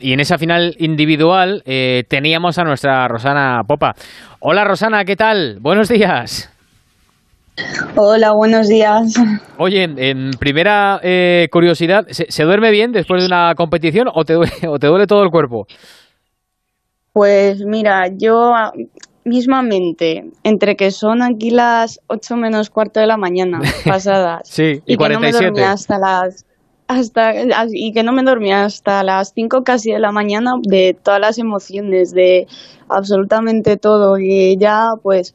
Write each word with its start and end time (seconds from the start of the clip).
y 0.00 0.12
en 0.12 0.20
esa 0.20 0.38
final 0.38 0.76
individual 0.78 1.62
eh, 1.66 2.04
teníamos 2.08 2.58
a 2.58 2.64
nuestra 2.64 3.08
Rosana 3.08 3.62
Popa. 3.66 3.94
Hola 4.40 4.64
Rosana, 4.64 5.04
¿qué 5.04 5.16
tal? 5.16 5.58
Buenos 5.60 5.88
días. 5.88 6.48
Hola, 7.96 8.32
buenos 8.32 8.68
días. 8.68 9.14
Oye, 9.58 9.82
en 9.82 10.30
primera 10.38 11.00
eh, 11.02 11.48
curiosidad, 11.50 12.06
¿se, 12.08 12.42
duerme 12.44 12.70
bien 12.70 12.92
después 12.92 13.22
de 13.22 13.26
una 13.26 13.54
competición 13.56 14.08
o 14.12 14.24
te, 14.24 14.34
duele, 14.34 14.52
o 14.68 14.78
te 14.78 14.86
duele 14.86 15.06
todo 15.06 15.24
el 15.24 15.30
cuerpo? 15.30 15.66
Pues 17.12 17.64
mira, 17.66 18.08
yo 18.16 18.52
mismamente, 19.24 20.30
entre 20.44 20.76
que 20.76 20.92
son 20.92 21.22
aquí 21.22 21.50
las 21.50 22.00
8 22.06 22.36
menos 22.36 22.70
cuarto 22.70 23.00
de 23.00 23.06
la 23.06 23.16
mañana 23.16 23.60
pasadas 23.84 24.42
sí, 24.44 24.80
y, 24.86 24.96
que 24.96 25.08
no 25.08 25.20
me 25.20 25.32
dormía 25.32 25.72
hasta 25.72 25.98
las 25.98 26.46
hasta 26.88 27.32
y 27.70 27.92
que 27.92 28.02
no 28.02 28.12
me 28.12 28.22
dormía 28.22 28.64
hasta 28.64 29.02
las 29.02 29.32
5 29.34 29.62
casi 29.64 29.92
de 29.92 29.98
la 29.98 30.12
mañana 30.12 30.54
de 30.62 30.96
todas 31.00 31.20
las 31.20 31.38
emociones 31.38 32.12
de 32.12 32.46
absolutamente 32.88 33.76
todo 33.76 34.18
y 34.18 34.56
ya 34.58 34.90
pues 35.02 35.34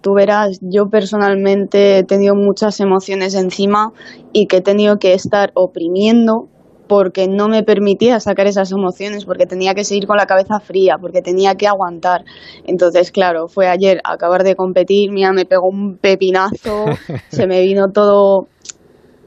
tú 0.00 0.14
verás, 0.14 0.58
yo 0.60 0.88
personalmente 0.88 1.98
he 1.98 2.04
tenido 2.04 2.34
muchas 2.36 2.78
emociones 2.80 3.34
encima 3.34 3.92
y 4.32 4.46
que 4.46 4.58
he 4.58 4.60
tenido 4.60 4.98
que 4.98 5.14
estar 5.14 5.50
oprimiendo 5.54 6.48
porque 6.86 7.26
no 7.26 7.48
me 7.48 7.64
permitía 7.64 8.20
sacar 8.20 8.46
esas 8.46 8.70
emociones, 8.70 9.24
porque 9.24 9.46
tenía 9.46 9.74
que 9.74 9.82
seguir 9.82 10.06
con 10.06 10.16
la 10.16 10.26
cabeza 10.26 10.60
fría, 10.60 10.96
porque 11.00 11.22
tenía 11.22 11.56
que 11.56 11.66
aguantar. 11.66 12.24
Entonces, 12.64 13.10
claro, 13.10 13.48
fue 13.48 13.66
ayer 13.66 14.00
acabar 14.04 14.44
de 14.44 14.54
competir, 14.54 15.10
mira, 15.10 15.32
me 15.32 15.44
pegó 15.44 15.68
un 15.68 15.96
pepinazo, 15.96 16.84
se 17.28 17.46
me 17.48 17.60
vino 17.62 17.90
todo 17.90 18.46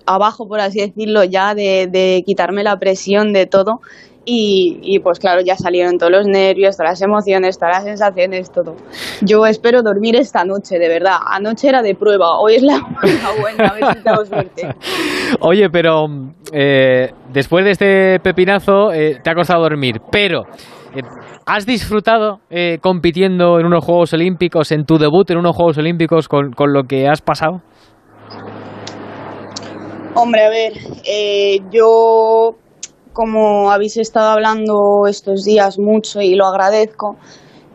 abajo, 0.10 0.48
por 0.48 0.60
así 0.60 0.80
decirlo, 0.80 1.24
ya 1.24 1.54
de, 1.54 1.88
de 1.88 2.24
quitarme 2.26 2.64
la 2.64 2.78
presión 2.78 3.32
de 3.34 3.46
todo. 3.46 3.80
Y, 4.32 5.00
pues 5.00 5.18
claro, 5.18 5.42
ya 5.42 5.56
salieron 5.56 5.98
todos 5.98 6.12
los 6.12 6.28
nervios, 6.28 6.78
todas 6.78 6.92
las 6.92 7.02
emociones, 7.02 7.58
todas 7.58 7.78
las 7.78 7.84
sensaciones, 7.86 8.52
todo. 8.52 8.76
Yo 9.22 9.48
espero 9.48 9.82
dormir 9.82 10.16
esta 10.16 10.44
noche, 10.44 10.78
de 10.78 10.88
verdad. 10.88 11.16
Anoche 11.26 11.68
era 11.68 11.82
de 11.82 11.96
prueba, 11.96 12.38
hoy 12.40 12.56
es 12.56 12.62
la, 12.62 12.80
buena. 13.42 13.74
Oye, 15.40 15.70
pero 15.72 16.06
eh, 16.54 17.12
después 17.34 17.66
de 17.66 17.72
este 17.72 18.20
pepinazo 18.20 18.92
eh, 18.92 19.20
te 19.24 19.30
ha 19.32 19.34
costado 19.34 19.64
dormir, 19.64 20.00
pero... 20.12 20.44
Eh, 20.96 21.02
¿Has 21.46 21.66
disfrutado 21.66 22.42
compitiendo 22.80 23.60
en 23.60 23.66
unos 23.66 23.84
Juegos 23.84 24.14
Olímpicos, 24.14 24.72
en 24.72 24.86
tu 24.86 25.00
debut 25.00 25.28
en 25.32 25.40
unos 25.40 25.56
Juegos 25.56 25.80
Olímpicos 25.80 26.28
con, 26.28 26.52
con 26.52 26.74
lo 26.74 26.84
que 26.84 27.08
has 27.08 27.22
pasado? 27.22 27.64
Hombre, 30.16 30.44
a 30.44 30.50
ver, 30.50 30.74
yo 31.72 32.56
como 33.14 33.72
habéis 33.72 33.98
estado 33.98 34.30
hablando 34.30 35.08
estos 35.08 35.44
días 35.44 35.78
mucho 35.78 36.22
y 36.22 36.36
lo 36.36 36.46
agradezco, 36.46 37.18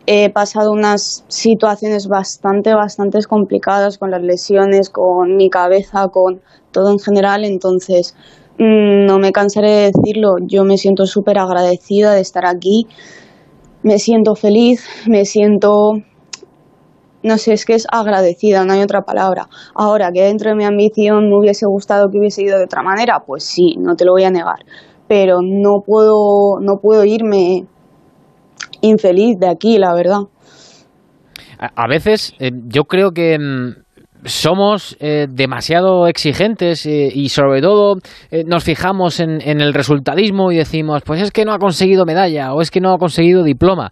he 0.05 0.29
pasado 0.29 0.71
unas 0.71 1.23
situaciones 1.27 2.07
bastante, 2.07 2.73
bastante 2.73 3.19
complicadas 3.23 3.97
con 3.97 4.11
las 4.11 4.21
lesiones, 4.21 4.89
con 4.89 5.35
mi 5.35 5.49
cabeza, 5.49 6.07
con 6.09 6.41
todo 6.71 6.91
en 6.91 6.99
general, 6.99 7.45
entonces 7.45 8.15
mm, 8.59 9.05
no 9.05 9.17
me 9.17 9.31
cansaré 9.31 9.71
de 9.71 9.91
decirlo, 9.91 10.35
yo 10.41 10.63
me 10.63 10.77
siento 10.77 11.05
súper 11.05 11.39
agradecida 11.39 12.13
de 12.13 12.21
estar 12.21 12.45
aquí, 12.45 12.87
me 13.81 13.97
siento 13.97 14.35
feliz, 14.35 14.85
me 15.07 15.25
siento, 15.25 15.93
no 17.25 17.37
sé, 17.39 17.53
es 17.53 17.65
que 17.65 17.73
es 17.73 17.87
agradecida, 17.91 18.63
no 18.65 18.73
hay 18.73 18.81
otra 18.81 19.01
palabra. 19.01 19.47
Ahora, 19.73 20.11
que 20.13 20.21
dentro 20.21 20.51
de 20.51 20.55
mi 20.55 20.63
ambición 20.63 21.29
me 21.29 21.37
hubiese 21.37 21.65
gustado 21.65 22.09
que 22.11 22.19
hubiese 22.19 22.43
ido 22.43 22.57
de 22.57 22.65
otra 22.65 22.83
manera, 22.83 23.23
pues 23.25 23.43
sí, 23.43 23.75
no 23.79 23.95
te 23.95 24.05
lo 24.05 24.11
voy 24.11 24.23
a 24.23 24.29
negar, 24.29 24.59
pero 25.07 25.39
no 25.41 25.81
puedo, 25.83 26.59
no 26.61 26.77
puedo 26.81 27.03
irme 27.03 27.65
infeliz 28.81 29.39
de 29.39 29.49
aquí, 29.49 29.79
la 29.79 29.93
verdad. 29.95 30.19
A, 31.57 31.87
veces 31.87 32.33
eh, 32.39 32.51
yo 32.67 32.83
creo 32.83 33.11
que 33.11 33.39
mm, 33.39 34.25
somos 34.25 34.95
eh, 34.99 35.25
demasiado 35.27 36.05
exigentes 36.07 36.85
eh, 36.85 37.09
y 37.11 37.29
sobre 37.29 37.61
todo 37.61 37.95
nos 38.45 38.63
fijamos 38.63 39.19
en, 39.19 39.41
en, 39.41 39.61
el 39.61 39.73
resultadismo 39.73 40.51
y 40.51 40.57
decimos, 40.57 41.01
pues 41.05 41.21
es 41.21 41.31
que 41.31 41.45
no 41.45 41.53
ha 41.53 41.59
conseguido 41.59 42.05
medalla 42.05 42.53
o 42.53 42.61
es 42.61 42.69
que 42.69 42.81
no 42.81 42.93
ha 42.93 42.97
conseguido 42.97 43.43
diploma. 43.43 43.91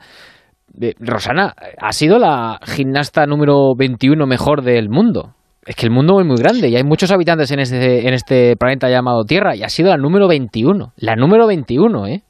Rosana, 1.00 1.54
ha 1.78 1.92
sido 1.92 2.20
la 2.20 2.60
gimnasta 2.64 3.26
número 3.26 3.76
21 3.76 4.26
mejor 4.26 4.64
del 4.64 4.90
mundo. 4.90 5.34
Es 5.66 5.76
que 5.76 5.86
el 5.86 5.92
mundo 5.92 6.20
es 6.20 6.26
muy 6.26 6.38
grande 6.38 6.68
y 6.68 6.76
hay 6.76 6.84
muchos 6.84 7.12
habitantes 7.12 7.52
en 7.52 7.60
este, 7.60 8.08
en 8.08 8.14
este 8.14 8.58
planeta 8.58 8.90
llamado 8.90 9.24
Tierra 9.24 9.56
y 9.56 9.64
ha 9.64 9.70
sido 9.70 9.90
la 9.90 9.98
número 9.98 10.28
21. 10.28 10.94
La 10.98 11.16
número 11.16 11.48
21, 11.48 12.08
¿eh? 12.08 12.24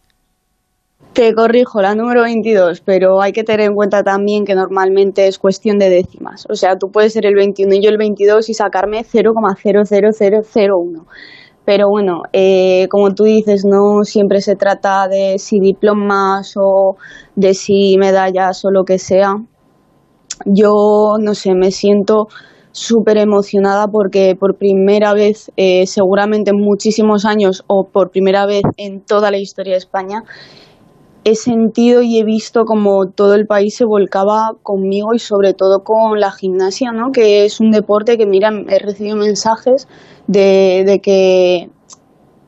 Te 1.13 1.33
corrijo, 1.33 1.81
la 1.81 1.95
número 1.95 2.23
22, 2.23 2.81
pero 2.81 3.21
hay 3.21 3.33
que 3.33 3.43
tener 3.43 3.67
en 3.67 3.75
cuenta 3.75 4.03
también 4.03 4.45
que 4.45 4.55
normalmente 4.55 5.27
es 5.27 5.37
cuestión 5.37 5.77
de 5.77 5.89
décimas. 5.89 6.47
O 6.49 6.55
sea, 6.55 6.75
tú 6.75 6.89
puedes 6.91 7.13
ser 7.13 7.27
el 7.27 7.35
21 7.35 7.75
y 7.75 7.83
yo 7.83 7.91
el 7.91 7.97
22 7.97 8.49
y 8.49 8.55
sacarme 8.55 9.03
0,00001. 9.03 11.05
Pero 11.65 11.89
bueno, 11.89 12.23
eh, 12.33 12.87
como 12.89 13.15
tú 13.15 13.23
dices, 13.23 13.63
no 13.63 14.03
siempre 14.03 14.41
se 14.41 14.55
trata 14.55 15.07
de 15.07 15.39
si 15.39 15.59
diplomas 15.59 16.53
o 16.57 16.97
de 17.35 17.53
si 17.53 17.97
medallas 17.97 18.65
o 18.65 18.71
lo 18.71 18.83
que 18.83 18.99
sea. 18.99 19.37
Yo, 20.45 21.15
no 21.19 21.35
sé, 21.35 21.53
me 21.53 21.71
siento 21.71 22.27
súper 22.73 23.17
emocionada 23.17 23.87
porque 23.87 24.35
por 24.35 24.55
primera 24.55 25.13
vez, 25.13 25.51
eh, 25.55 25.87
seguramente 25.87 26.49
en 26.51 26.59
muchísimos 26.59 27.23
años 27.23 27.63
o 27.67 27.85
por 27.85 28.09
primera 28.09 28.45
vez 28.45 28.63
en 28.77 28.99
toda 28.99 29.31
la 29.31 29.37
historia 29.37 29.73
de 29.73 29.79
España, 29.79 30.23
he 31.23 31.35
sentido 31.35 32.01
y 32.01 32.19
he 32.19 32.23
visto 32.23 32.65
como 32.65 33.07
todo 33.07 33.35
el 33.35 33.45
país 33.47 33.75
se 33.75 33.85
volcaba 33.85 34.51
conmigo 34.61 35.13
y 35.13 35.19
sobre 35.19 35.53
todo 35.53 35.83
con 35.83 36.19
la 36.19 36.31
gimnasia, 36.31 36.91
¿no? 36.91 37.11
que 37.11 37.45
es 37.45 37.59
un 37.59 37.71
deporte 37.71 38.17
que, 38.17 38.25
mira, 38.25 38.49
he 38.67 38.79
recibido 38.79 39.15
mensajes 39.15 39.87
de, 40.27 40.83
de 40.85 40.99
que 40.99 41.69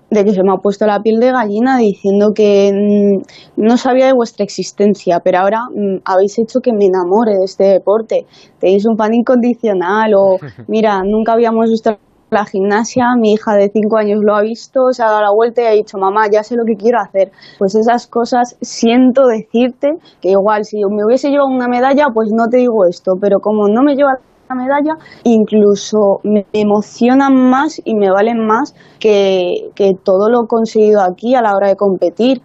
de 0.09 0.23
que 0.23 0.33
se 0.33 0.43
me 0.43 0.53
ha 0.53 0.57
puesto 0.57 0.85
la 0.85 1.01
piel 1.01 1.19
de 1.19 1.31
gallina 1.31 1.77
diciendo 1.77 2.31
que 2.33 2.71
mm, 2.71 3.61
no 3.61 3.77
sabía 3.77 4.05
de 4.05 4.13
vuestra 4.13 4.43
existencia, 4.43 5.19
pero 5.19 5.39
ahora 5.39 5.63
mm, 5.73 6.01
habéis 6.05 6.37
hecho 6.39 6.59
que 6.61 6.71
me 6.71 6.85
enamore 6.85 7.37
de 7.37 7.43
este 7.43 7.63
deporte. 7.65 8.25
Tenéis 8.59 8.85
un 8.85 8.97
fan 8.97 9.13
incondicional 9.13 10.13
o, 10.15 10.37
mira, 10.67 11.01
nunca 11.03 11.33
habíamos 11.33 11.69
visto 11.69 11.97
la 12.29 12.45
gimnasia, 12.45 13.15
mi 13.17 13.33
hija 13.33 13.53
de 13.55 13.69
cinco 13.69 13.97
años 13.97 14.19
lo 14.23 14.35
ha 14.35 14.41
visto, 14.41 14.91
se 14.91 15.03
ha 15.03 15.07
dado 15.07 15.21
la 15.21 15.31
vuelta 15.31 15.61
y 15.61 15.65
ha 15.65 15.71
dicho, 15.71 15.97
mamá, 15.97 16.27
ya 16.31 16.43
sé 16.43 16.55
lo 16.55 16.65
que 16.65 16.75
quiero 16.75 16.99
hacer. 16.99 17.31
Pues 17.57 17.75
esas 17.75 18.07
cosas 18.07 18.57
siento 18.61 19.27
decirte 19.27 19.97
que 20.21 20.31
igual 20.31 20.65
si 20.65 20.77
me 20.85 21.05
hubiese 21.05 21.29
llevado 21.29 21.49
una 21.49 21.67
medalla, 21.67 22.07
pues 22.13 22.31
no 22.31 22.47
te 22.47 22.57
digo 22.57 22.85
esto, 22.85 23.13
pero 23.19 23.39
como 23.39 23.67
no 23.67 23.83
me 23.83 23.95
lleva 23.95 24.19
medalla, 24.53 24.97
incluso 25.23 26.19
me 26.23 26.45
emocionan 26.53 27.33
más 27.49 27.81
y 27.83 27.95
me 27.95 28.11
valen 28.11 28.45
más 28.45 28.75
que, 28.99 29.71
todo 30.03 30.29
lo 30.29 30.45
conseguido 30.45 31.01
aquí 31.01 31.33
a 31.33 31.41
la 31.41 31.55
hora 31.55 31.69
de 31.69 31.75
competir. 31.75 32.43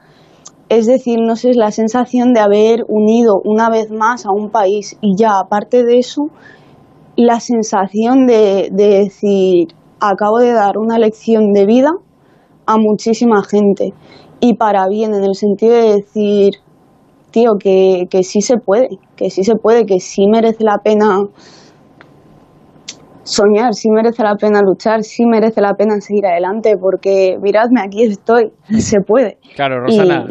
Es 0.71 0.87
decir, 0.87 1.19
no 1.21 1.37
sé, 1.37 1.51
es 1.51 1.57
la 1.57 1.73
sensación 1.73 2.33
de 2.33 2.41
haber 2.41 2.85
unido 2.89 3.43
una 3.45 3.69
vez 3.69 3.91
más 3.91 4.25
a 4.25 4.31
un 4.31 4.51
país 4.51 4.97
y 5.01 5.17
ya 5.17 5.39
aparte 5.39 5.85
de 5.85 5.99
eso, 5.99 6.31
la 7.21 7.39
sensación 7.39 8.27
de, 8.27 8.71
decir, 8.73 9.69
acabo 10.01 10.39
de 10.39 10.53
dar 10.53 10.79
una 10.79 10.99
lección 10.99 11.53
de 11.53 11.67
vida 11.67 11.93
a 12.65 12.79
muchísima 12.79 13.43
gente 13.45 13.93
y 14.41 14.55
para 14.55 14.89
bien, 14.89 15.15
en 15.15 15.25
el 15.25 15.35
sentido 15.35 15.75
de 15.75 15.97
decir, 15.97 16.55
tío, 17.31 17.59
que, 17.59 18.07
que 18.11 18.23
sí 18.23 18.41
se 18.41 18.57
puede, 18.57 18.99
que 19.17 19.29
sí 19.29 19.45
se 19.45 19.57
puede, 19.57 19.85
que 19.85 20.01
sí 20.01 20.27
merece 20.29 20.65
la 20.65 20.79
pena 20.79 21.27
soñar, 23.31 23.75
sí 23.75 23.89
merece 23.91 24.23
la 24.23 24.35
pena 24.35 24.61
luchar, 24.63 25.03
sí 25.03 25.25
merece 25.27 25.61
la 25.61 25.75
pena 25.75 26.01
seguir 26.01 26.27
adelante, 26.27 26.75
porque 26.81 27.37
miradme, 27.41 27.81
aquí 27.81 28.05
estoy, 28.05 28.51
se 28.79 29.01
puede. 29.01 29.39
Claro, 29.55 29.81
Rosana, 29.81 30.27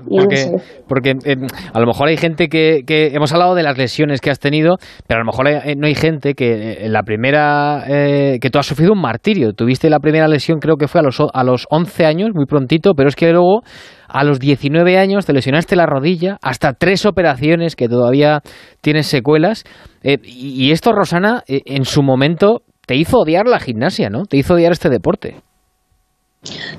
porque, 0.88 1.12
eh, 1.26 1.36
a 1.74 1.80
lo 1.80 1.86
mejor 1.86 2.10
hay 2.10 2.18
gente 2.18 2.48
que, 2.48 2.82
que, 2.86 3.08
hemos 3.08 3.32
hablado 3.34 3.56
de 3.56 3.64
las 3.64 3.78
lesiones 3.78 4.22
que 4.22 4.30
has 4.30 4.40
tenido, 4.40 4.76
pero 5.08 5.22
a 5.22 5.24
lo 5.24 5.26
mejor 5.26 5.48
no 5.78 5.88
hay 5.88 5.96
gente 5.96 6.34
que 6.34 6.86
en 6.86 6.94
la 6.94 7.04
primera, 7.04 7.84
eh, 7.88 8.40
que 8.42 8.50
tú 8.50 8.60
has 8.60 8.66
sufrido 8.66 8.94
un 8.94 9.02
martirio, 9.02 9.54
tuviste 9.54 9.90
la 9.90 10.00
primera 10.00 10.28
lesión 10.28 10.60
creo 10.60 10.76
que 10.76 10.88
fue 10.88 11.02
a 11.02 11.04
los, 11.04 11.20
a 11.34 11.44
los 11.44 11.66
11 11.70 12.06
años, 12.06 12.30
muy 12.34 12.46
prontito, 12.46 12.94
pero 12.96 13.10
es 13.10 13.16
que 13.16 13.32
luego 13.32 13.62
a 14.08 14.24
los 14.24 14.40
19 14.40 14.98
años 14.98 15.26
te 15.26 15.34
lesionaste 15.34 15.76
la 15.76 15.86
rodilla, 15.86 16.38
hasta 16.42 16.74
tres 16.74 17.06
operaciones 17.06 17.76
que 17.76 17.88
todavía 17.88 18.42
tienes 18.82 19.08
secuelas. 19.08 19.64
Eh, 20.02 20.18
y 20.24 20.72
esto, 20.72 20.94
Rosana, 20.94 21.44
en 21.48 21.86
su 21.86 22.02
momento 22.02 22.62
te 22.90 22.96
hizo 22.96 23.20
odiar 23.20 23.46
la 23.46 23.60
gimnasia, 23.60 24.10
¿no? 24.10 24.26
Te 24.26 24.38
hizo 24.38 24.56
odiar 24.56 24.72
este 24.72 24.90
deporte. 24.90 25.36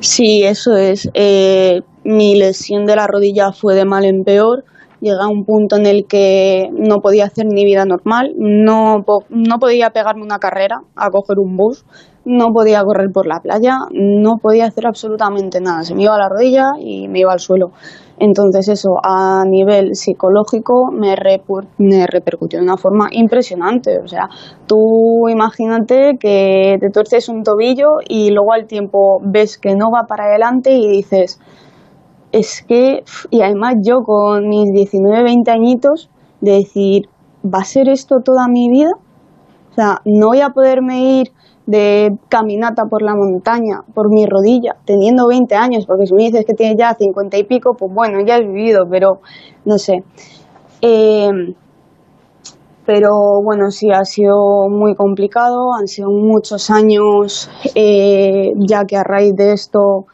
Sí, 0.01 0.43
eso 0.43 0.77
es. 0.77 1.09
Eh, 1.15 1.83
mi 2.03 2.35
lesión 2.35 2.85
de 2.85 2.97
la 2.97 3.07
rodilla 3.07 3.53
fue 3.53 3.77
de 3.77 3.85
mal 3.85 4.05
en 4.05 4.25
peor. 4.25 4.65
Llegué 5.01 5.23
a 5.23 5.29
un 5.29 5.45
punto 5.45 5.77
en 5.77 5.87
el 5.87 6.07
que 6.09 6.69
no 6.73 6.97
podía 6.97 7.27
hacer 7.27 7.47
ni 7.47 7.65
vida 7.65 7.85
normal, 7.85 8.33
no, 8.37 9.05
no 9.29 9.59
podía 9.61 9.91
pegarme 9.91 10.25
una 10.25 10.41
carrera 10.41 10.81
a 10.97 11.11
coger 11.11 11.39
un 11.39 11.57
bus, 11.57 11.85
no 12.25 12.53
podía 12.53 12.85
correr 12.85 13.11
por 13.13 13.27
la 13.27 13.41
playa, 13.41 13.79
no 13.93 14.37
podía 14.39 14.67
hacer 14.67 14.87
absolutamente 14.87 15.61
nada. 15.61 15.83
Se 15.83 15.95
me 15.95 16.03
iba 16.03 16.15
a 16.15 16.19
la 16.19 16.29
rodilla 16.29 16.73
y 16.79 17.09
me 17.09 17.21
iba 17.21 17.33
al 17.33 17.41
suelo. 17.41 17.73
Entonces 18.19 18.69
eso 18.69 18.99
a 19.03 19.45
nivel 19.47 19.95
psicológico 19.95 20.91
me, 20.93 21.17
repercutió 21.17 22.59
de 22.59 22.65
una 22.65 22.77
forma 22.77 23.09
impresionante. 23.13 23.99
O 23.99 24.07
sea, 24.07 24.29
tú 24.67 25.29
imagínate 25.31 26.19
que 26.21 26.77
te 26.79 26.91
tuerces 26.91 27.31
un 27.31 27.43
tobillo 27.43 28.01
y 28.07 28.31
luego 28.31 28.53
al 28.53 28.67
tiempo 28.67 29.21
ves 29.25 29.57
que 29.57 29.75
no 29.75 29.91
va 29.91 30.07
para 30.07 30.25
adelante 30.25 30.73
y 30.73 30.87
dices, 30.87 31.41
es 32.31 32.63
que, 32.63 33.05
y 33.31 33.41
además 33.41 33.77
yo 33.83 34.03
con 34.03 34.47
mis 34.49 34.71
19, 34.71 35.23
20 35.23 35.51
añitos, 35.51 36.11
de 36.43 36.53
decir, 36.53 37.09
¿va 37.43 37.61
a 37.61 37.65
ser 37.65 37.89
esto 37.89 38.21
toda 38.23 38.49
mi 38.49 38.69
vida? 38.69 38.91
O 39.71 39.75
sea, 39.75 40.03
no 40.05 40.29
voy 40.29 40.41
a 40.41 40.51
poderme 40.51 41.21
ir 41.21 41.33
de 41.67 42.17
caminata 42.29 42.87
por 42.87 43.03
la 43.03 43.15
montaña, 43.15 43.83
por 43.95 44.11
mi 44.11 44.27
rodilla, 44.27 44.77
teniendo 44.85 45.29
20 45.29 45.55
años, 45.55 45.87
porque 45.87 46.07
si 46.07 46.15
me 46.15 46.25
dices 46.25 46.45
que 46.45 46.55
tienes 46.55 46.77
ya 46.79 46.95
50 46.95 47.39
y 47.39 47.45
pico, 47.45 47.75
pues 47.75 47.93
bueno, 47.93 48.21
ya 48.27 48.37
has 48.37 48.41
vivido, 48.41 48.87
pero 48.91 49.21
no 49.65 49.79
sé. 49.79 50.03
Em, 50.81 51.55
pero 52.87 53.41
bueno, 53.43 53.71
sí, 53.71 53.91
ha 53.93 54.05
sido 54.05 54.69
muy 54.69 54.95
complicado, 54.95 55.75
han 55.79 55.87
sido 55.87 56.11
muchos 56.11 56.71
años, 56.71 57.49
eh, 57.75 58.53
ya 58.57 58.85
que 58.85 58.97
a 58.97 59.05
raíz 59.05 59.37
de 59.37 59.53
esto 59.53 60.07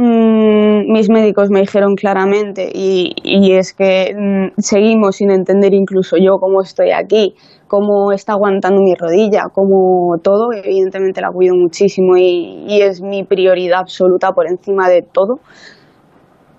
Mm, 0.00 0.92
mis 0.92 1.10
médicos 1.10 1.50
me 1.50 1.58
dijeron 1.58 1.96
claramente 1.96 2.70
y, 2.72 3.16
es 3.52 3.72
que 3.72 4.14
mm, 4.16 4.60
seguimos 4.60 5.16
sin 5.16 5.32
entender 5.32 5.74
incluso 5.74 6.16
yo 6.16 6.38
cómo 6.38 6.62
estoy 6.62 6.92
aquí, 6.92 7.34
cómo 7.66 8.12
está 8.12 8.34
aguantando 8.34 8.80
mi 8.80 8.94
rodilla, 8.94 9.48
cómo 9.52 10.16
todo, 10.22 10.52
evidentemente 10.52 11.20
la 11.20 11.32
cuido 11.32 11.56
muchísimo 11.56 12.16
y, 12.16 12.80
es 12.80 13.00
mi 13.00 13.24
prioridad 13.24 13.80
absoluta 13.80 14.30
por 14.32 14.46
encima 14.46 14.88
de 14.88 15.02
todo. 15.02 15.40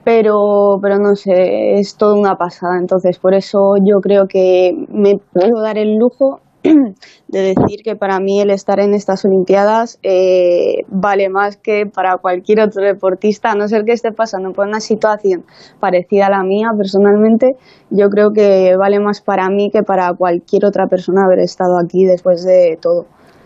Pero, 0.04 0.80
pero 0.82 0.98
no 0.98 1.16
sé, 1.16 1.80
es 1.80 1.96
toda 1.96 2.16
una 2.16 2.36
pasada. 2.38 2.78
Entonces, 2.78 3.20
por 3.20 3.34
eso 3.34 3.76
yo 3.82 4.02
creo 4.02 4.28
que 4.28 4.76
me 4.90 5.18
puedo 5.18 5.62
dar 5.62 5.78
el 5.78 5.96
lujo 5.96 6.42
de 7.28 7.40
decir 7.40 7.82
que 7.84 7.96
para 7.96 8.20
mí 8.20 8.42
el 8.42 8.50
estar 8.50 8.80
en 8.80 8.94
estas 8.94 9.24
Olimpiadas 9.26 9.98
eh, 10.04 10.84
vale 10.90 11.30
más 11.30 11.58
que 11.58 11.86
para 11.86 12.18
cualquier 12.18 12.62
otro 12.62 12.84
deportista, 12.84 13.52
a 13.52 13.56
no 13.56 13.68
ser 13.68 13.86
que 13.86 13.94
esté 13.94 14.12
pasando 14.12 14.52
por 14.52 14.68
una 14.68 14.80
situación 14.80 15.46
parecida 15.80 16.28
a 16.28 16.30
la 16.30 16.44
mía 16.44 16.68
personalmente, 16.78 17.52
yo 17.90 18.10
creo 18.10 18.32
que 18.34 18.76
vale 18.78 19.00
más 19.00 19.22
para 19.22 19.50
mí 19.50 19.70
que 19.72 19.84
para 19.84 20.14
cualquier 20.14 20.66
otra 20.66 20.88
persona 20.88 21.24
haber 21.26 21.40
estado 21.40 21.78
aquí 21.84 22.06
después 22.06 22.44
de 22.44 22.78
todo. 22.82 23.06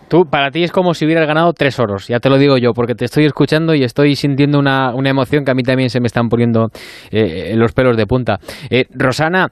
Tú, 0.09 0.25
para 0.25 0.51
ti 0.51 0.63
es 0.63 0.71
como 0.71 0.93
si 0.93 1.05
hubieras 1.05 1.25
ganado 1.27 1.53
tres 1.53 1.79
oros, 1.79 2.07
ya 2.07 2.19
te 2.19 2.29
lo 2.29 2.37
digo 2.37 2.57
yo, 2.57 2.73
porque 2.73 2.93
te 2.93 3.05
estoy 3.05 3.25
escuchando 3.25 3.73
y 3.73 3.83
estoy 3.83 4.15
sintiendo 4.15 4.59
una, 4.59 4.93
una 4.93 5.09
emoción 5.09 5.43
que 5.43 5.51
a 5.51 5.55
mí 5.55 5.63
también 5.63 5.89
se 5.89 5.99
me 6.01 6.07
están 6.07 6.29
poniendo 6.29 6.67
eh, 7.09 7.53
los 7.55 7.73
pelos 7.73 7.97
de 7.97 8.05
punta. 8.05 8.39
Eh, 8.69 8.85
Rosana, 8.91 9.47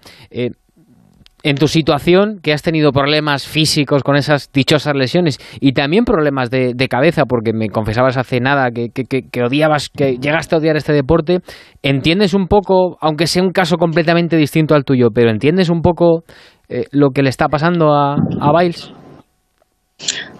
en 1.44 1.56
tu 1.56 1.68
situación, 1.68 2.40
que 2.42 2.54
has 2.54 2.62
tenido 2.62 2.92
problemas 2.92 3.48
físicos 3.48 4.04
con 4.04 4.16
esas 4.16 4.52
dichosas 4.52 4.94
lesiones 4.96 5.40
y 5.60 5.74
también 5.74 6.06
problemas 6.06 6.50
de, 6.50 6.76
cabeza, 6.90 7.26
porque 7.26 7.54
me 7.54 7.70
confesabas 7.70 8.18
hace 8.18 8.40
nada 8.40 8.70
que, 8.72 8.90
que, 8.90 9.44
odiabas, 9.44 9.90
que 9.90 10.18
llegaste 10.18 10.56
a 10.56 10.58
odiar 10.58 10.76
este 10.76 10.94
deporte, 10.94 11.40
¿entiendes 11.82 12.34
un 12.34 12.48
poco, 12.48 12.98
aunque 13.02 13.28
sea 13.28 13.44
un 13.44 13.52
caso 13.52 13.78
completamente 13.78 14.36
distinto 14.36 14.76
al 14.76 14.84
tuyo, 14.84 15.10
pero 15.14 15.32
entiendes 15.32 15.70
un 15.70 15.82
poco 15.82 16.24
eh, 16.70 16.86
lo 16.92 17.12
que 17.12 17.24
le 17.24 17.30
está 17.30 17.48
pasando 17.48 17.94
a, 17.94 18.16
a 18.40 18.60
Biles? 18.60 18.94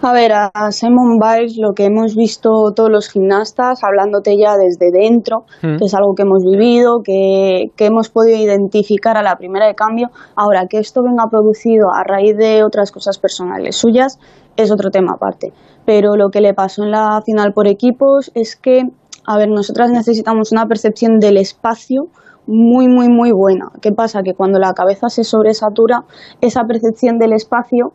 A 0.00 0.12
ver, 0.12 0.32
a 0.32 0.72
Simon 0.72 1.18
Biles 1.18 1.56
lo 1.56 1.74
que 1.74 1.84
hemos 1.84 2.16
visto 2.16 2.72
todos 2.74 2.90
los 2.90 3.08
gimnastas, 3.08 3.84
hablándote 3.84 4.36
ya 4.36 4.56
desde 4.56 4.90
dentro, 4.90 5.44
mm. 5.62 5.76
que 5.78 5.84
es 5.84 5.94
algo 5.94 6.14
que 6.14 6.22
hemos 6.22 6.42
vivido, 6.44 7.02
que, 7.04 7.70
que, 7.76 7.86
hemos 7.86 8.08
podido 8.08 8.36
identificar 8.36 9.16
a 9.16 9.22
la 9.22 9.36
primera 9.36 9.66
de 9.66 9.74
cambio. 9.74 10.08
Ahora, 10.34 10.66
que 10.66 10.78
esto 10.78 11.02
venga 11.02 11.28
producido 11.30 11.92
a 11.94 12.02
raíz 12.02 12.36
de 12.36 12.64
otras 12.64 12.90
cosas 12.90 13.18
personales 13.18 13.76
suyas, 13.76 14.18
es 14.56 14.70
otro 14.72 14.90
tema 14.90 15.12
aparte. 15.14 15.52
Pero 15.84 16.16
lo 16.16 16.30
que 16.30 16.40
le 16.40 16.54
pasó 16.54 16.82
en 16.82 16.90
la 16.90 17.22
final 17.24 17.52
por 17.52 17.68
equipos 17.68 18.30
es 18.34 18.56
que, 18.56 18.82
a 19.26 19.38
ver, 19.38 19.48
nosotras 19.48 19.90
necesitamos 19.90 20.52
una 20.52 20.66
percepción 20.66 21.18
del 21.18 21.36
espacio 21.36 22.08
muy, 22.46 22.88
muy, 22.88 23.08
muy 23.08 23.30
buena. 23.30 23.70
¿Qué 23.80 23.92
pasa? 23.92 24.22
Que 24.22 24.34
cuando 24.34 24.58
la 24.58 24.72
cabeza 24.72 25.08
se 25.08 25.24
sobresatura, 25.24 26.04
esa 26.40 26.64
percepción 26.64 27.18
del 27.18 27.32
espacio 27.32 27.92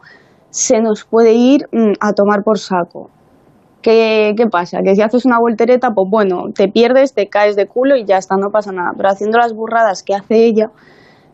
se 0.49 0.81
nos 0.81 1.03
puede 1.05 1.33
ir 1.33 1.67
mm, 1.71 1.93
a 1.99 2.13
tomar 2.13 2.43
por 2.43 2.59
saco. 2.59 3.09
¿Qué, 3.81 4.33
¿Qué, 4.35 4.47
pasa? 4.47 4.79
Que 4.83 4.95
si 4.95 5.01
haces 5.01 5.25
una 5.25 5.39
voltereta, 5.39 5.91
pues 5.91 6.09
bueno, 6.09 6.51
te 6.53 6.67
pierdes, 6.67 7.13
te 7.13 7.29
caes 7.29 7.55
de 7.55 7.67
culo 7.67 7.95
y 7.95 8.05
ya 8.05 8.17
está, 8.17 8.35
no 8.35 8.49
pasa 8.51 8.71
nada. 8.71 8.91
Pero 8.97 9.09
haciendo 9.09 9.37
las 9.37 9.53
burradas 9.53 10.03
que 10.03 10.15
hace 10.15 10.45
ella, 10.45 10.71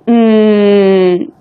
mmm, 0.05 1.31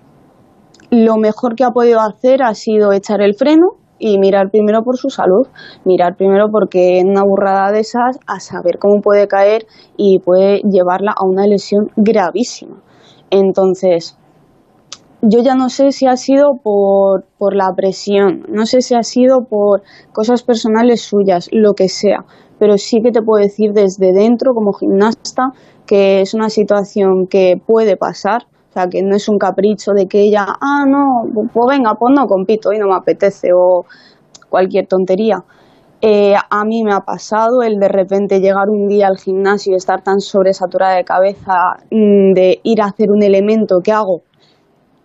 lo 0.91 1.17
mejor 1.17 1.55
que 1.57 1.65
ha 1.65 1.71
podido 1.71 2.01
hacer 2.01 2.43
ha 2.43 2.55
sido 2.55 2.93
echar 2.93 3.21
el 3.23 3.35
freno 3.35 3.77
y 3.99 4.19
mirar 4.19 4.51
primero 4.51 4.83
por 4.83 4.97
su 4.97 5.11
salud, 5.11 5.47
mirar 5.85 6.17
primero 6.17 6.51
porque 6.51 6.99
en 6.99 7.11
una 7.11 7.23
burrada 7.23 7.73
de 7.73 7.81
esas 7.81 8.19
a 8.27 8.41
saber 8.41 8.79
cómo 8.79 9.01
puede 9.01 9.29
caer 9.29 9.65
y 9.97 10.19
puede 10.19 10.61
llevarla 10.61 11.13
a 11.17 11.25
una 11.25 11.47
lesión 11.47 11.91
gravísima. 11.97 12.83
Entonces, 13.31 14.19
yo 15.23 15.41
ya 15.41 15.55
no 15.55 15.69
sé 15.69 15.93
si 15.93 16.07
ha 16.07 16.17
sido 16.17 16.57
por, 16.63 17.25
por 17.39 17.55
la 17.55 17.73
presión, 17.75 18.45
no 18.49 18.67
sé 18.67 18.83
si 18.83 18.97
ha 18.97 19.05
sido 19.05 19.45
por 19.45 19.83
cosas 20.13 20.43
personales 20.43 21.01
suyas, 21.03 21.49
lo 21.53 21.75
que 21.75 21.89
sea, 21.89 22.25
pero 22.59 22.77
sí 22.77 23.01
que 23.01 23.13
te 23.13 23.23
puedo 23.23 23.41
decir 23.41 23.73
desde 23.73 24.13
dentro 24.13 24.53
como 24.53 24.73
gimnasta 24.73 25.53
que 25.87 26.21
es 26.23 26.35
una 26.35 26.49
situación 26.49 27.29
que 27.29 27.61
puede 27.65 27.97
pasar, 27.97 28.43
o 28.71 28.73
sea, 28.73 28.89
que 28.89 29.03
no 29.03 29.15
es 29.15 29.29
un 29.29 29.39
capricho 29.39 29.93
de 29.93 30.09
que 30.09 30.23
ella, 30.23 30.45
ah, 30.61 30.85
no, 30.89 31.23
pues 31.53 31.67
venga, 31.69 31.95
pues 31.95 32.13
no 32.17 32.27
compito 32.27 32.73
y 32.73 32.79
no 32.79 32.89
me 32.89 32.97
apetece 32.97 33.53
o 33.55 33.85
cualquier 34.49 34.87
tontería. 34.87 35.45
Eh, 36.01 36.35
a 36.51 36.65
mí 36.65 36.83
me 36.83 36.93
ha 36.93 37.01
pasado 37.01 37.63
el 37.63 37.79
de 37.79 37.89
repente 37.89 38.41
llegar 38.41 38.71
un 38.71 38.89
día 38.89 39.07
al 39.07 39.19
gimnasio 39.19 39.73
y 39.73 39.77
estar 39.77 40.03
tan 40.03 40.21
sobresaturada 40.21 40.97
de 40.97 41.05
cabeza 41.05 41.77
mm, 41.93 42.33
de 42.33 42.61
ir 42.65 42.83
a 42.83 42.87
hacer 42.87 43.13
un 43.13 43.23
elemento 43.23 43.81
que 43.85 43.93
hago 43.93 44.23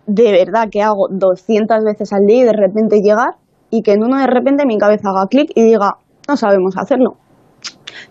de 0.08 0.32
verdad 0.32 0.68
que 0.70 0.82
hago 0.82 1.08
200 1.10 1.84
veces 1.84 2.12
al 2.12 2.24
día 2.26 2.42
y 2.42 2.44
de 2.44 2.54
repente 2.54 3.00
llegar 3.02 3.36
y 3.70 3.82
que 3.82 3.92
en 3.92 4.02
uno 4.02 4.18
de 4.18 4.26
repente 4.26 4.64
mi 4.66 4.78
cabeza 4.78 5.10
haga 5.10 5.28
clic 5.28 5.52
y 5.54 5.62
diga, 5.62 5.98
no 6.26 6.36
sabemos 6.36 6.76
hacerlo. 6.78 7.16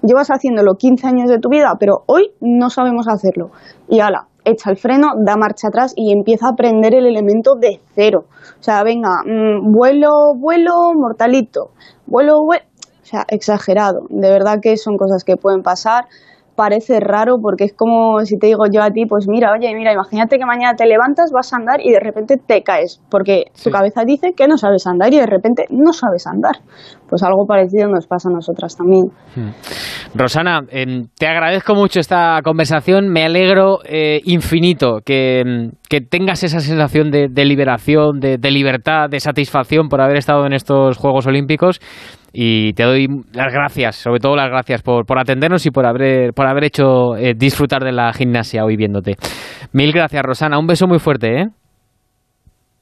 Llevas 0.04 0.30
haciéndolo 0.30 0.76
15 0.76 1.08
años 1.08 1.30
de 1.30 1.40
tu 1.40 1.50
vida, 1.50 1.74
pero 1.80 2.04
hoy 2.06 2.32
no 2.40 2.70
sabemos 2.70 3.08
hacerlo. 3.08 3.50
Y 3.90 4.00
ala, 4.00 4.28
echa 4.46 4.70
el 4.70 4.78
freno, 4.78 5.14
da 5.18 5.38
marcha 5.38 5.70
atrás 5.70 5.94
y 5.96 6.14
empieza 6.14 6.46
a 6.46 6.52
aprender 6.52 6.94
el 6.94 7.08
elemento 7.08 7.56
de 7.56 7.82
cero. 7.96 8.26
O 8.60 8.64
sea, 8.64 8.84
venga, 8.84 9.24
mm, 9.26 9.72
vuelo, 9.74 10.36
vuelo, 10.36 10.94
mortalito, 10.94 11.72
vuelo, 12.06 12.44
vuelo. 12.44 12.64
O 13.02 13.06
sea, 13.06 13.26
exagerado. 13.30 14.02
De 14.10 14.30
verdad 14.30 14.60
que 14.62 14.78
son 14.78 14.98
cosas 14.98 15.24
que 15.24 15.36
pueden 15.36 15.64
pasar 15.64 16.06
parece 16.58 17.00
raro 17.00 17.36
porque 17.40 17.66
es 17.66 17.74
como 17.74 18.20
si 18.26 18.40
te 18.40 18.48
digo 18.48 18.66
yo 18.74 18.82
a 18.82 18.90
ti, 18.90 19.06
pues 19.06 19.28
mira, 19.28 19.52
oye, 19.54 19.72
mira, 19.76 19.94
imagínate 19.94 20.40
que 20.40 20.46
mañana 20.46 20.76
te 20.76 20.88
levantas, 20.88 21.32
vas 21.32 21.54
a 21.54 21.58
andar 21.58 21.80
y 21.82 21.92
de 21.92 22.00
repente 22.00 22.38
te 22.44 22.64
caes, 22.64 23.00
porque 23.12 23.46
tu 23.64 23.70
cabeza 23.70 24.02
dice 24.06 24.34
que 24.36 24.48
no 24.48 24.58
sabes 24.58 24.88
andar 24.88 25.14
y 25.14 25.18
de 25.18 25.28
repente 25.28 25.66
no 25.70 25.94
sabes 25.94 26.26
andar. 26.26 26.56
Pues 27.08 27.22
algo 27.22 27.46
parecido 27.46 27.88
nos 27.88 28.08
pasa 28.08 28.30
a 28.30 28.34
nosotras 28.34 28.76
también. 28.76 29.06
Hmm. 29.36 29.52
Rosana, 30.16 30.62
em, 30.70 31.06
te 31.18 31.28
agradezco 31.28 31.76
mucho 31.76 32.00
esta 32.00 32.42
conversación, 32.44 33.08
me 33.08 33.24
alegro 33.24 33.80
eh, 33.86 34.20
infinito 34.26 34.98
em, 35.06 35.72
que, 35.88 36.02
tengas 36.02 36.44
esa 36.44 36.60
sensación 36.60 37.12
de, 37.12 37.46
liberación, 37.46 38.20
de, 38.20 38.38
de 38.38 38.52
libertad, 38.52 39.10
de 39.10 39.20
satisfacción 39.20 39.90
por 39.90 40.02
haber 40.02 40.18
estado 40.18 40.46
en 40.48 40.54
estos 40.54 40.98
Juegos 40.98 41.28
Olímpicos 41.28 41.80
y 42.40 42.74
te 42.74 42.84
doy 42.84 43.08
las 43.34 43.52
gracias, 43.52 43.96
sobre 43.96 44.20
todo 44.20 44.36
las 44.36 44.52
gracias 44.52 44.84
por, 44.84 45.08
por 45.08 45.18
atendernos 45.18 45.66
y 45.66 45.72
por 45.72 45.88
haber, 45.88 46.34
por 46.36 46.46
haber 46.46 46.66
hecho 46.66 47.16
eh, 47.18 47.34
disfrutar 47.36 47.82
de 47.84 47.92
la 47.92 48.14
gimnasia 48.14 48.64
hoy 48.64 48.78
viéndote. 48.78 49.16
Mil 49.74 49.92
gracias, 49.92 50.22
Rosana. 50.22 50.60
Un 50.60 50.68
beso 50.68 50.86
muy 50.86 51.00
fuerte, 51.00 51.42
¿eh? 51.42 51.48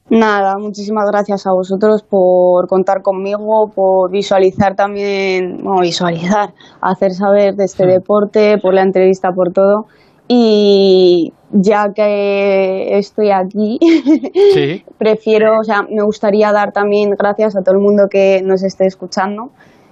Nada, 0.09 0.55
muchísimas 0.59 1.05
gracias 1.09 1.47
a 1.47 1.53
vosotros 1.53 2.03
por 2.03 2.67
contar 2.67 3.01
conmigo, 3.01 3.71
por 3.73 4.11
visualizar 4.11 4.75
también, 4.75 5.63
bueno, 5.63 5.79
visualizar, 5.79 6.49
hacer 6.81 7.11
saber 7.11 7.55
de 7.55 7.63
este 7.63 7.85
hmm. 7.85 7.89
deporte, 7.89 8.57
por 8.61 8.73
la 8.73 8.81
entrevista, 8.81 9.29
por 9.31 9.53
todo. 9.53 9.85
Y 10.27 11.33
ya 11.51 11.91
que 11.95 12.97
estoy 12.97 13.29
aquí, 13.31 13.79
prefiero, 14.97 15.59
o 15.59 15.63
sea, 15.63 15.83
me 15.83 16.03
gustaría 16.03 16.51
dar 16.51 16.71
también 16.71 17.11
gracias 17.11 17.55
a 17.55 17.61
todo 17.61 17.75
el 17.75 17.81
mundo 17.81 18.07
que 18.09 18.41
nos 18.43 18.63
esté 18.63 18.85
escuchando 18.85 19.51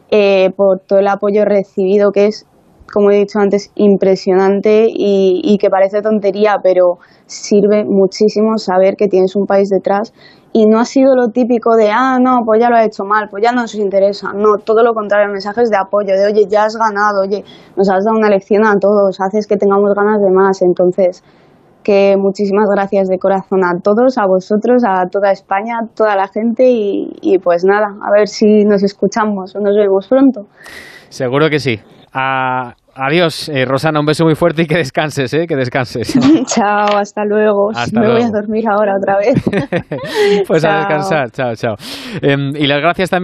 eh, 0.09 0.51
por 0.55 0.79
todo 0.79 0.99
el 0.99 1.07
apoyo 1.07 1.45
recibido 1.45 2.11
que 2.11 2.27
es, 2.27 2.45
como 2.91 3.11
he 3.11 3.17
dicho 3.17 3.39
antes, 3.39 3.71
impresionante 3.75 4.87
y, 4.87 5.57
que 5.59 5.69
parece 5.69 6.01
tontería, 6.01 6.57
pero 6.61 6.99
sirve 7.25 7.83
muchísimo 7.83 8.57
saber 8.57 8.95
que 8.95 9.07
tienes 9.07 9.35
un 9.35 9.45
país 9.45 9.69
detrás 9.69 10.13
y 10.53 10.67
no 10.67 10.79
ha 10.79 10.85
sido 10.85 11.15
lo 11.15 11.29
típico 11.29 11.75
de, 11.75 11.89
ah, 11.89 12.19
no, 12.21 12.41
pues 12.45 12.61
ya 12.61 12.69
lo 12.69 12.75
ha 12.75 12.85
hecho 12.85 13.03
mal, 13.03 13.27
pues 13.29 13.43
ya 13.43 13.51
no 13.51 13.61
nos 13.61 13.73
interesa. 13.73 14.33
No, 14.33 14.59
todo 14.59 14.83
lo 14.83 14.93
contrario, 14.93 15.31
mensajes 15.31 15.71
de 15.71 15.77
apoyo, 15.77 16.13
de, 16.13 16.27
oye, 16.27 16.45
ya 16.47 16.65
has 16.65 16.77
ganado, 16.77 17.21
oye, 17.21 17.43
nos 17.75 17.89
has 17.89 18.05
dado 18.05 18.15
una 18.15 18.29
lección 18.29 18.63
a 18.63 18.77
todos, 18.79 19.19
haces 19.19 19.47
que 19.47 19.57
tengamos 19.57 19.95
ganas 19.95 20.21
de 20.21 20.29
más. 20.29 20.61
Entonces, 20.61 21.23
que 21.83 22.15
muchísimas 22.17 22.69
gracias 22.69 23.09
de 23.09 23.17
corazón 23.17 23.65
a 23.65 23.79
todos, 23.81 24.19
a 24.19 24.27
vosotros, 24.27 24.83
a 24.87 25.07
toda 25.09 25.31
España, 25.31 25.79
a 25.81 25.87
toda 25.87 26.15
la 26.15 26.27
gente 26.27 26.69
y, 26.69 27.11
y 27.21 27.39
pues 27.39 27.65
nada, 27.65 27.87
a 28.01 28.11
ver 28.11 28.27
si 28.27 28.63
nos 28.63 28.83
escuchamos 28.83 29.55
o 29.55 29.59
nos 29.59 29.75
vemos 29.75 30.07
pronto. 30.07 30.45
Seguro 31.09 31.49
que 31.49 31.59
sí. 31.59 31.79
A, 32.13 32.75
Adiós, 32.95 33.49
eh, 33.49 33.65
Rosana, 33.65 33.99
un 33.99 34.05
beso 34.05 34.23
muy 34.23 34.35
fuerte 34.35 34.61
y 34.63 34.65
que 34.67 34.77
descanses, 34.77 35.33
¿eh? 35.33 35.47
Que 35.47 35.55
descanses. 35.55 36.13
chao, 36.45 36.97
hasta 36.97 37.25
luego. 37.25 37.71
Me 37.91 38.07
voy 38.07 38.21
a 38.21 38.29
dormir 38.29 38.65
ahora 38.69 38.93
otra 38.95 39.17
vez. 39.17 39.43
pues 40.47 40.63
a 40.63 40.77
descansar, 40.77 41.31
chao, 41.31 41.55
chao. 41.55 41.75
Em, 42.21 42.55
y 42.55 42.67
las 42.67 42.79
gracias 42.81 43.09
también 43.09 43.21